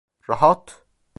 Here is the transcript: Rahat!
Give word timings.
Rahat! 0.29 0.83